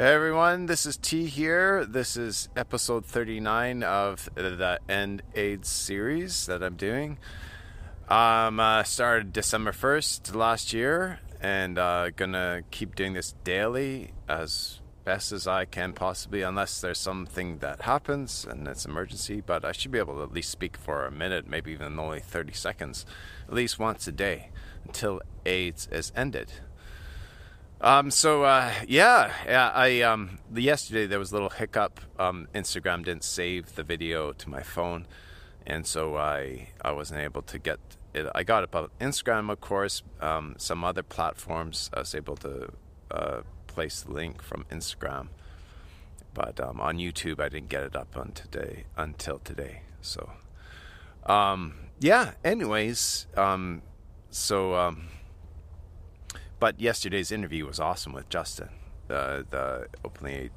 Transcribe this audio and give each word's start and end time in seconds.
Hey 0.00 0.14
everyone, 0.14 0.64
this 0.64 0.86
is 0.86 0.96
T 0.96 1.26
here. 1.26 1.84
This 1.84 2.16
is 2.16 2.48
episode 2.56 3.04
39 3.04 3.82
of 3.82 4.30
the 4.34 4.78
End 4.88 5.20
AIDS 5.34 5.68
series 5.68 6.46
that 6.46 6.62
I'm 6.62 6.76
doing. 6.76 7.18
Um, 8.08 8.60
uh, 8.60 8.82
started 8.84 9.34
December 9.34 9.72
1st 9.72 10.34
last 10.34 10.72
year 10.72 11.20
and 11.42 11.78
uh, 11.78 12.08
gonna 12.16 12.62
keep 12.70 12.94
doing 12.94 13.12
this 13.12 13.34
daily 13.44 14.12
as 14.26 14.80
best 15.04 15.32
as 15.32 15.46
I 15.46 15.66
can 15.66 15.92
possibly, 15.92 16.40
unless 16.40 16.80
there's 16.80 16.98
something 16.98 17.58
that 17.58 17.82
happens 17.82 18.46
and 18.48 18.66
it's 18.66 18.86
emergency. 18.86 19.42
But 19.42 19.66
I 19.66 19.72
should 19.72 19.90
be 19.90 19.98
able 19.98 20.14
to 20.14 20.22
at 20.22 20.32
least 20.32 20.50
speak 20.50 20.78
for 20.78 21.04
a 21.04 21.10
minute, 21.10 21.46
maybe 21.46 21.72
even 21.72 21.98
only 21.98 22.20
30 22.20 22.54
seconds, 22.54 23.04
at 23.46 23.52
least 23.52 23.78
once 23.78 24.08
a 24.08 24.12
day 24.12 24.48
until 24.86 25.20
AIDS 25.44 25.88
is 25.92 26.10
ended. 26.16 26.52
Um, 27.80 28.10
so 28.10 28.44
uh, 28.44 28.72
yeah, 28.86 29.32
yeah. 29.46 29.70
I 29.74 30.02
um, 30.02 30.38
yesterday 30.54 31.06
there 31.06 31.18
was 31.18 31.30
a 31.30 31.34
little 31.34 31.48
hiccup. 31.48 32.00
Um, 32.18 32.46
Instagram 32.54 33.04
didn't 33.04 33.24
save 33.24 33.74
the 33.74 33.82
video 33.82 34.32
to 34.32 34.50
my 34.50 34.62
phone, 34.62 35.06
and 35.66 35.86
so 35.86 36.16
I 36.16 36.68
I 36.82 36.92
wasn't 36.92 37.20
able 37.20 37.40
to 37.42 37.58
get 37.58 37.78
it. 38.12 38.26
I 38.34 38.42
got 38.42 38.64
it 38.64 38.74
on 38.74 38.88
Instagram, 39.00 39.50
of 39.50 39.62
course. 39.62 40.02
Um, 40.20 40.56
some 40.58 40.84
other 40.84 41.02
platforms 41.02 41.90
I 41.94 42.00
was 42.00 42.14
able 42.14 42.36
to 42.36 42.70
uh, 43.10 43.40
place 43.66 44.02
the 44.02 44.12
link 44.12 44.42
from 44.42 44.64
Instagram, 44.70 45.28
but 46.34 46.60
um, 46.60 46.82
on 46.82 46.98
YouTube 46.98 47.40
I 47.40 47.48
didn't 47.48 47.70
get 47.70 47.82
it 47.84 47.96
up 47.96 48.14
on 48.14 48.32
today 48.32 48.84
until 48.98 49.38
today. 49.38 49.82
So 50.02 50.30
um, 51.24 51.76
yeah. 51.98 52.32
Anyways, 52.44 53.26
um, 53.38 53.80
so. 54.28 54.74
Um, 54.74 55.08
but 56.60 56.78
yesterday's 56.78 57.32
interview 57.32 57.66
was 57.66 57.80
awesome 57.80 58.12
with 58.12 58.28
Justin, 58.28 58.68
uh, 59.08 59.42
the 59.48 59.88
openly 60.04 60.50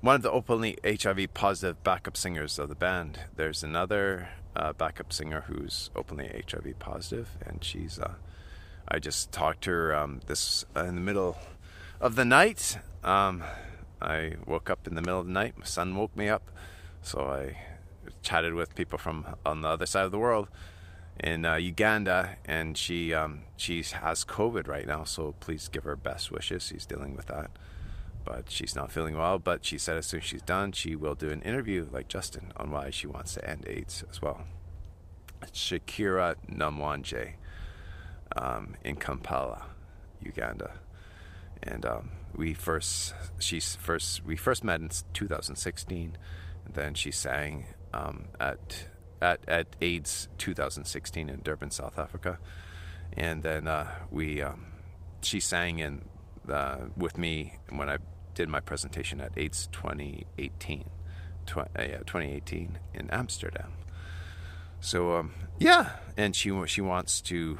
one 0.00 0.14
of 0.14 0.22
the 0.22 0.30
openly 0.30 0.78
HIV 0.84 1.34
positive 1.34 1.82
backup 1.82 2.16
singers 2.16 2.58
of 2.58 2.68
the 2.68 2.74
band. 2.74 3.18
There's 3.36 3.64
another 3.64 4.28
uh, 4.54 4.72
backup 4.72 5.12
singer 5.12 5.44
who's 5.46 5.90
openly 5.96 6.44
HIV 6.48 6.78
positive, 6.78 7.30
and 7.44 7.62
she's. 7.64 7.98
Uh, 7.98 8.14
I 8.86 8.98
just 8.98 9.32
talked 9.32 9.64
to 9.64 9.70
her 9.70 9.94
um, 9.94 10.20
this 10.26 10.64
uh, 10.76 10.84
in 10.84 10.94
the 10.94 11.00
middle 11.00 11.38
of 12.00 12.14
the 12.14 12.24
night. 12.24 12.78
Um, 13.02 13.42
I 14.00 14.34
woke 14.46 14.70
up 14.70 14.86
in 14.86 14.94
the 14.94 15.00
middle 15.00 15.20
of 15.20 15.26
the 15.26 15.32
night. 15.32 15.58
My 15.58 15.64
son 15.64 15.96
woke 15.96 16.16
me 16.16 16.28
up, 16.28 16.50
so 17.02 17.20
I 17.20 17.56
chatted 18.22 18.54
with 18.54 18.74
people 18.74 18.98
from 18.98 19.26
on 19.44 19.62
the 19.62 19.68
other 19.68 19.86
side 19.86 20.04
of 20.04 20.12
the 20.12 20.18
world 20.18 20.48
in 21.20 21.44
uh, 21.44 21.54
Uganda, 21.54 22.36
and 22.44 22.76
she 22.76 23.14
um, 23.14 23.42
she 23.56 23.82
has 23.82 24.24
COVID 24.24 24.66
right 24.68 24.86
now. 24.86 25.04
So 25.04 25.34
please 25.40 25.68
give 25.68 25.84
her 25.84 25.96
best 25.96 26.30
wishes. 26.30 26.64
She's 26.64 26.86
dealing 26.86 27.16
with 27.16 27.26
that, 27.26 27.50
but 28.24 28.50
she's 28.50 28.74
not 28.74 28.90
feeling 28.90 29.16
well. 29.16 29.38
But 29.38 29.64
she 29.64 29.78
said 29.78 29.96
as 29.96 30.06
soon 30.06 30.20
as 30.20 30.26
she's 30.26 30.42
done, 30.42 30.72
she 30.72 30.96
will 30.96 31.14
do 31.14 31.30
an 31.30 31.42
interview 31.42 31.86
like 31.90 32.08
Justin 32.08 32.52
on 32.56 32.70
why 32.70 32.90
she 32.90 33.06
wants 33.06 33.34
to 33.34 33.48
end 33.48 33.64
AIDS 33.68 34.04
as 34.10 34.20
well. 34.20 34.42
Shakira 35.52 36.36
Namwanje 36.50 37.34
um, 38.36 38.74
in 38.82 38.96
Kampala, 38.96 39.66
Uganda, 40.20 40.72
and 41.62 41.84
um, 41.84 42.10
we 42.34 42.54
first 42.54 43.14
she's 43.38 43.76
first 43.76 44.24
we 44.24 44.36
first 44.36 44.64
met 44.64 44.80
in 44.80 44.90
2016. 45.12 46.16
And 46.64 46.74
then 46.74 46.94
she 46.94 47.10
sang 47.10 47.66
um, 47.92 48.24
at 48.40 48.86
at, 49.24 49.40
at 49.48 49.66
AIDS 49.80 50.28
2016 50.36 51.28
in 51.30 51.40
Durban, 51.42 51.70
South 51.70 51.98
Africa, 51.98 52.38
and 53.16 53.42
then 53.42 53.66
uh, 53.66 53.90
we 54.10 54.42
um, 54.42 54.66
she 55.22 55.40
sang 55.40 55.78
in 55.78 56.02
uh, 56.48 56.76
with 56.96 57.16
me 57.16 57.56
when 57.70 57.88
I 57.88 57.98
did 58.34 58.48
my 58.48 58.60
presentation 58.60 59.20
at 59.20 59.32
AIDS 59.36 59.68
2018, 59.72 60.84
tw- 61.46 61.56
uh, 61.58 61.64
yeah, 61.78 61.98
2018 61.98 62.78
in 62.92 63.10
Amsterdam. 63.10 63.72
So 64.80 65.16
um, 65.16 65.32
yeah, 65.58 65.96
and 66.18 66.36
she 66.36 66.52
she 66.66 66.82
wants 66.82 67.22
to 67.22 67.58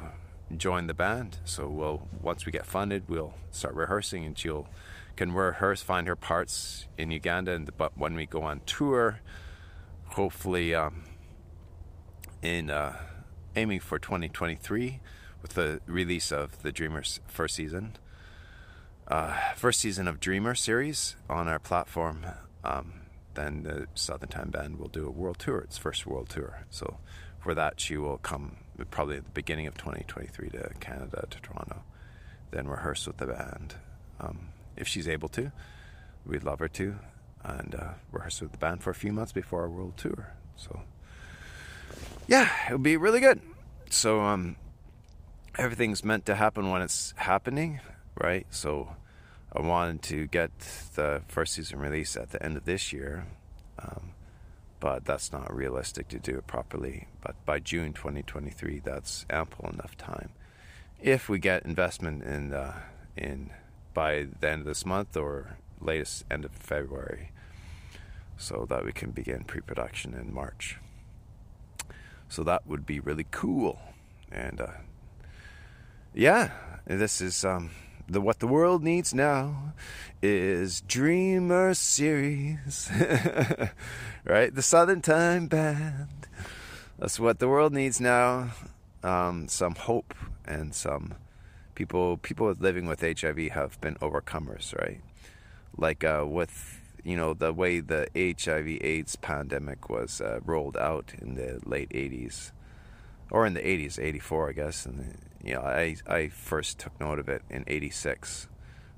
join 0.55 0.85
the 0.85 0.93
band. 0.93 1.39
So 1.45 1.67
we'll 1.67 2.07
once 2.21 2.45
we 2.45 2.51
get 2.51 2.67
funded, 2.67 3.09
we'll 3.09 3.33
start 3.49 3.73
rehearsing, 3.73 4.23
and 4.23 4.37
she'll 4.37 4.67
can 5.15 5.31
rehearse, 5.31 5.81
find 5.81 6.07
her 6.07 6.15
parts 6.15 6.87
in 6.97 7.09
Uganda, 7.09 7.53
and 7.53 7.75
but 7.75 7.97
when 7.97 8.13
we 8.13 8.27
go 8.27 8.43
on 8.43 8.61
tour, 8.67 9.21
hopefully. 10.09 10.75
Um, 10.75 11.14
in 12.41 12.69
uh, 12.69 12.97
aiming 13.55 13.79
for 13.79 13.99
2023 13.99 14.99
with 15.41 15.53
the 15.53 15.79
release 15.85 16.31
of 16.31 16.61
the 16.61 16.71
Dreamers 16.71 17.19
first 17.27 17.55
season, 17.55 17.97
uh, 19.07 19.37
first 19.55 19.79
season 19.79 20.07
of 20.07 20.19
Dreamer 20.19 20.55
series 20.55 21.15
on 21.29 21.47
our 21.47 21.59
platform. 21.59 22.25
Um, 22.63 23.01
then 23.35 23.63
the 23.63 23.87
Southern 23.93 24.29
Time 24.29 24.49
Band 24.49 24.79
will 24.79 24.87
do 24.87 25.05
a 25.05 25.11
world 25.11 25.39
tour, 25.39 25.59
its 25.59 25.77
first 25.77 26.07
world 26.07 26.29
tour. 26.29 26.65
So 26.69 26.97
for 27.39 27.53
that, 27.53 27.79
she 27.79 27.97
will 27.97 28.17
come 28.17 28.57
probably 28.91 29.17
at 29.17 29.25
the 29.25 29.31
beginning 29.31 29.67
of 29.67 29.77
2023 29.77 30.49
to 30.49 30.71
Canada, 30.79 31.27
to 31.29 31.39
Toronto, 31.41 31.83
then 32.51 32.67
rehearse 32.67 33.05
with 33.05 33.17
the 33.17 33.27
band. 33.27 33.75
Um, 34.19 34.49
if 34.75 34.87
she's 34.87 35.07
able 35.07 35.29
to, 35.29 35.51
we'd 36.25 36.43
love 36.43 36.59
her 36.59 36.67
to, 36.69 36.95
and 37.43 37.75
uh, 37.75 37.93
rehearse 38.11 38.41
with 38.41 38.51
the 38.51 38.57
band 38.57 38.81
for 38.81 38.89
a 38.89 38.95
few 38.95 39.13
months 39.13 39.31
before 39.31 39.61
our 39.61 39.69
world 39.69 39.97
tour. 39.97 40.33
So 40.55 40.81
yeah, 42.27 42.49
it 42.69 42.73
would 42.73 42.83
be 42.83 42.97
really 42.97 43.19
good. 43.19 43.41
So 43.89 44.21
um, 44.21 44.55
everything's 45.57 46.03
meant 46.03 46.25
to 46.25 46.35
happen 46.35 46.69
when 46.69 46.81
it's 46.81 47.13
happening, 47.17 47.79
right? 48.19 48.45
So 48.49 48.95
I 49.53 49.61
wanted 49.61 50.01
to 50.03 50.27
get 50.27 50.51
the 50.95 51.21
first 51.27 51.53
season 51.53 51.79
release 51.79 52.17
at 52.17 52.31
the 52.31 52.43
end 52.43 52.57
of 52.57 52.65
this 52.65 52.91
year, 52.91 53.25
um, 53.79 54.11
but 54.79 55.05
that's 55.05 55.31
not 55.31 55.53
realistic 55.53 56.07
to 56.09 56.19
do 56.19 56.37
it 56.37 56.47
properly. 56.47 57.07
But 57.21 57.35
by 57.45 57.59
June 57.59 57.93
2023, 57.93 58.81
that's 58.83 59.25
ample 59.29 59.69
enough 59.69 59.95
time. 59.97 60.29
If 61.01 61.29
we 61.29 61.39
get 61.39 61.65
investment 61.65 62.23
in 62.23 62.53
uh, 62.53 62.81
in 63.15 63.51
by 63.93 64.27
the 64.39 64.49
end 64.49 64.61
of 64.61 64.67
this 64.67 64.85
month 64.85 65.15
or 65.15 65.57
latest 65.79 66.25
end 66.29 66.43
of 66.43 66.51
February, 66.51 67.31
so 68.37 68.65
that 68.69 68.83
we 68.83 68.91
can 68.91 69.11
begin 69.11 69.43
pre-production 69.43 70.13
in 70.13 70.33
March. 70.33 70.77
So 72.35 72.43
that 72.43 72.67
would 72.67 72.85
be 72.85 72.99
really 72.99 73.27
cool. 73.31 73.79
And 74.29 74.59
uh, 74.59 74.67
yeah, 76.13 76.51
this 76.85 77.21
is 77.21 77.45
um, 77.45 77.69
the 78.09 78.19
what 78.19 78.39
the 78.39 78.47
world 78.47 78.83
needs 78.83 79.13
now 79.13 79.71
is 80.21 80.81
Dreamer 80.81 81.73
series, 81.73 82.91
right? 84.25 84.53
The 84.53 84.61
Southern 84.61 85.01
Time 85.01 85.47
Band. 85.47 86.27
That's 86.99 87.21
what 87.21 87.39
the 87.39 87.47
world 87.47 87.71
needs 87.71 88.01
now. 88.01 88.49
Um, 89.01 89.47
some 89.47 89.75
hope 89.75 90.13
and 90.43 90.75
some 90.75 91.13
people 91.73 92.17
people 92.17 92.53
living 92.59 92.85
with 92.85 92.99
HIV 92.99 93.53
have 93.53 93.79
been 93.79 93.95
overcomers, 94.01 94.77
right? 94.77 94.99
Like 95.77 96.03
uh, 96.03 96.25
with 96.27 96.81
you 97.05 97.15
know 97.15 97.33
the 97.33 97.53
way 97.53 97.79
the 97.79 98.07
HIV/AIDS 98.15 99.15
pandemic 99.17 99.89
was 99.89 100.19
uh, 100.19 100.39
rolled 100.43 100.75
out 100.75 101.13
in 101.21 101.35
the 101.35 101.61
late 101.63 101.89
'80s, 101.89 102.51
or 103.29 103.45
in 103.45 103.53
the 103.53 103.61
'80s, 103.61 104.03
'84, 104.03 104.49
I 104.49 104.51
guess. 104.53 104.85
And 104.87 105.17
you 105.43 105.53
know, 105.53 105.61
I 105.61 105.97
I 106.07 106.29
first 106.29 106.79
took 106.79 106.99
note 106.99 107.19
of 107.19 107.29
it 107.29 107.43
in 107.49 107.63
'86. 107.67 108.47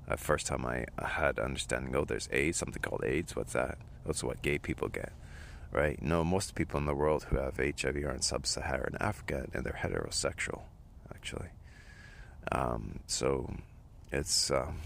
Uh, 0.08 0.16
first 0.16 0.46
time 0.46 0.64
I 0.64 0.86
had 1.06 1.38
understanding. 1.38 1.94
Oh, 1.94 2.06
there's 2.06 2.30
AIDS, 2.32 2.56
something 2.56 2.80
called 2.80 3.04
AIDS. 3.04 3.36
What's 3.36 3.52
that? 3.52 3.76
That's 4.06 4.24
what 4.24 4.40
gay 4.40 4.56
people 4.56 4.88
get, 4.88 5.12
right? 5.70 6.00
No, 6.00 6.24
most 6.24 6.54
people 6.54 6.80
in 6.80 6.86
the 6.86 6.94
world 6.94 7.24
who 7.24 7.36
have 7.36 7.58
HIV 7.58 7.96
are 7.96 8.14
in 8.14 8.22
sub-Saharan 8.22 8.96
Africa, 9.00 9.46
and 9.52 9.66
they're 9.66 9.78
heterosexual, 9.82 10.62
actually. 11.14 11.50
Um, 12.50 13.00
so 13.06 13.52
it's. 14.10 14.50
Um, 14.50 14.78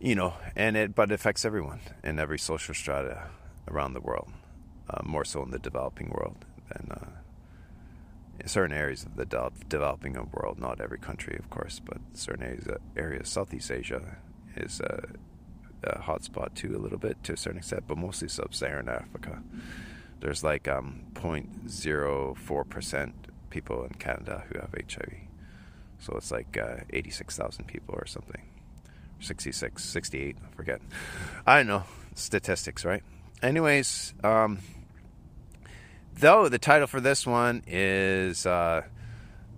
you 0.00 0.14
know, 0.14 0.34
and 0.56 0.76
it 0.76 0.94
but 0.94 1.10
it 1.10 1.14
affects 1.14 1.44
everyone 1.44 1.80
in 2.02 2.18
every 2.18 2.38
social 2.38 2.74
strata 2.74 3.28
around 3.68 3.94
the 3.94 4.00
world, 4.00 4.30
uh, 4.90 5.00
more 5.04 5.24
so 5.24 5.42
in 5.42 5.50
the 5.50 5.58
developing 5.58 6.10
world 6.10 6.44
than 6.68 6.90
uh, 6.90 7.06
in 8.40 8.48
certain 8.48 8.76
areas 8.76 9.04
of 9.04 9.16
the 9.16 9.24
de- 9.24 9.52
developing 9.68 10.14
world. 10.32 10.58
Not 10.58 10.80
every 10.80 10.98
country, 10.98 11.36
of 11.38 11.48
course, 11.50 11.80
but 11.80 11.98
certain 12.12 12.42
areas. 12.42 12.66
Uh, 12.66 12.78
areas 12.96 13.28
Southeast 13.28 13.70
Asia 13.70 14.16
is 14.56 14.80
a, 14.80 15.08
a 15.84 15.98
hotspot 16.00 16.54
too, 16.54 16.76
a 16.76 16.78
little 16.78 16.98
bit 16.98 17.22
to 17.24 17.32
a 17.32 17.36
certain 17.36 17.58
extent, 17.58 17.84
but 17.86 17.98
mostly 17.98 18.28
sub-Saharan 18.28 18.88
Africa. 18.88 19.42
There's 20.20 20.42
like 20.42 20.68
um, 20.68 21.06
0.04 21.14 22.68
percent 22.68 23.14
people 23.50 23.84
in 23.84 23.90
Canada 23.94 24.44
who 24.48 24.58
have 24.58 24.74
HIV, 24.74 25.14
so 25.98 26.14
it's 26.16 26.30
like 26.30 26.58
uh, 26.58 26.84
86,000 26.90 27.66
people 27.66 27.94
or 27.94 28.06
something 28.06 28.42
66, 29.24 29.82
68, 29.82 30.36
I 30.40 30.54
forget. 30.56 30.80
I 31.46 31.56
don't 31.58 31.66
know. 31.66 31.84
Statistics, 32.14 32.84
right? 32.84 33.02
Anyways, 33.42 34.14
um, 34.22 34.58
though 36.18 36.48
the 36.48 36.58
title 36.58 36.86
for 36.86 37.00
this 37.00 37.26
one 37.26 37.62
is, 37.66 38.46
uh, 38.46 38.82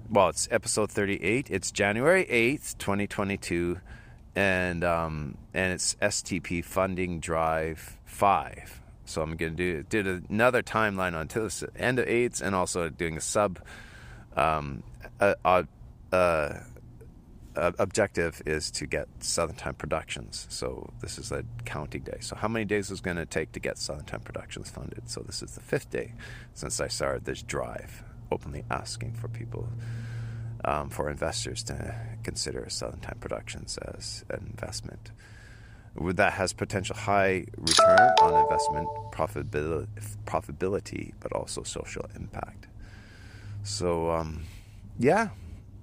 well, 0.08 0.28
it's 0.28 0.48
episode 0.50 0.90
38. 0.90 1.50
It's 1.50 1.70
January 1.70 2.24
8th, 2.24 2.78
2022. 2.78 3.80
and 4.36 4.84
um, 4.84 5.38
and 5.54 5.72
it's 5.72 5.94
STP 5.96 6.62
funding 6.64 7.19
drive 7.20 7.96
five. 8.04 8.80
So 9.06 9.22
I'm 9.22 9.36
going 9.36 9.56
to 9.56 9.82
do 9.82 9.82
did 9.82 10.06
another 10.30 10.62
timeline 10.62 11.14
on 11.14 11.26
the 11.26 11.69
end 11.76 11.98
of 11.98 12.06
AIDS, 12.06 12.42
and 12.42 12.54
also 12.54 12.88
doing 12.88 13.16
a 13.16 13.20
sub. 13.20 13.58
Um, 14.36 14.82
uh, 16.12 16.54
uh, 17.56 17.73
objective 17.79 18.43
is 18.47 18.70
to 18.73 18.87
get 18.87 19.08
Southern 19.20 19.56
Time 19.56 19.75
Productions. 19.75 20.47
So 20.50 20.93
this 21.00 21.19
is 21.19 21.32
a 21.32 21.44
counting 21.64 22.03
day. 22.03 22.19
So 22.20 22.37
how 22.37 22.49
many 22.49 22.64
days 22.64 22.91
is 22.91 23.00
going 23.00 23.17
to 23.17 23.26
take 23.26 23.53
to 23.53 23.61
get 23.61 23.79
Southern 23.79 24.05
Time 24.05 24.20
Productions 24.20 24.70
funded? 24.70 25.08
So 25.08 25.23
this 25.23 25.43
is 25.43 25.53
the 25.53 25.61
fifth 25.61 25.91
day 25.91 26.12
since 26.55 26.81
I 26.81 26.88
started 26.88 27.25
this 27.25 27.43
drive, 27.43 28.03
openly 28.31 28.64
asking 28.70 29.14
for 29.14 29.29
people, 29.29 29.69
um, 30.64 30.91
for 30.91 31.11
investors 31.11 31.62
to 31.64 31.94
consider 32.23 32.69
Southern 32.69 33.00
Time 33.00 33.19
Productions 33.20 33.79
as 33.79 34.25
an 34.31 34.47
investment. 34.50 35.11
That 35.99 36.35
has 36.35 36.53
potential 36.53 36.94
high 36.94 37.47
return 37.56 38.11
on 38.20 38.43
investment, 38.43 38.87
profitability, 39.12 39.88
profitability 40.26 41.14
but 41.20 41.32
also 41.32 41.62
social 41.62 42.05
impact. 42.14 42.67
So, 43.62 44.11
um, 44.11 44.43
yeah, 44.99 45.31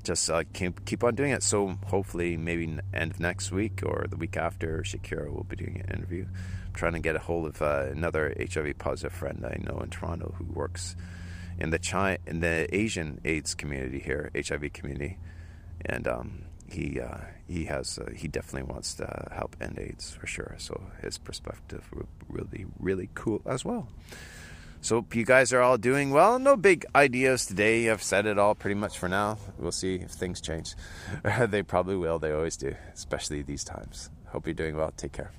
just 0.04 0.30
uh, 0.30 0.44
keep 0.54 0.86
keep 0.86 1.04
on 1.04 1.16
doing 1.16 1.32
it. 1.32 1.44
So 1.44 1.78
hopefully, 1.88 2.38
maybe 2.38 2.78
end 2.94 3.12
of 3.12 3.20
next 3.20 3.52
week 3.52 3.82
or 3.86 4.06
the 4.10 4.18
week 4.18 4.38
after, 4.38 4.80
Shakira 4.80 5.32
will 5.32 5.44
be 5.46 5.56
doing 5.56 5.82
an 5.88 5.96
interview. 5.96 6.26
I'm 6.26 6.74
trying 6.74 6.94
to 6.94 7.00
get 7.00 7.16
a 7.16 7.20
hold 7.20 7.48
of 7.48 7.62
uh, 7.62 7.88
another 7.92 8.34
HIV 8.38 8.78
positive 8.78 9.14
friend 9.14 9.46
I 9.46 9.58
know 9.64 9.80
in 9.80 9.90
Toronto 9.90 10.36
who 10.38 10.46
works 10.46 10.96
in 11.58 11.70
the 11.70 12.20
in 12.28 12.40
the 12.40 12.74
Asian 12.76 13.22
AIDS 13.24 13.56
community 13.56 14.00
here, 14.00 14.32
HIV 14.36 14.74
community, 14.74 15.18
and 15.86 16.08
um, 16.08 16.44
he 16.70 17.00
uh, 17.00 17.18
he 17.48 17.66
has 17.66 18.00
uh, 18.00 18.12
he 18.16 18.28
definitely 18.28 18.72
wants 18.72 18.96
to 18.96 19.30
help 19.32 19.56
end 19.62 19.80
AIDS 19.80 20.12
for 20.12 20.28
sure. 20.28 20.56
So 20.58 20.82
his 21.02 21.18
perspective 21.18 21.90
really 22.28 22.66
really 22.80 23.10
cool 23.14 23.42
as 23.46 23.64
well. 23.64 23.88
So 24.84 24.98
hope 24.98 25.16
you 25.16 25.24
guys 25.24 25.54
are 25.54 25.62
all 25.62 25.78
doing 25.78 26.12
well. 26.12 26.38
No 26.40 26.58
big 26.58 26.86
ideas 26.94 27.46
today. 27.46 27.90
I've 27.90 28.04
said 28.04 28.26
it 28.26 28.38
all 28.38 28.54
pretty 28.54 28.76
much 28.76 29.00
for 29.00 29.08
now. 29.08 29.38
We'll 29.58 29.72
see 29.72 29.96
if 29.96 30.12
things 30.12 30.42
change. 30.42 30.76
they 31.48 31.64
probably 31.64 31.96
will. 31.96 32.20
They 32.20 32.34
always 32.34 32.58
do, 32.58 32.76
especially 32.94 33.44
these 33.44 33.64
times. 33.64 34.10
Hope 34.28 34.46
you're 34.46 34.54
doing 34.54 34.76
well. 34.76 34.92
Take 34.98 35.14
care. 35.14 35.32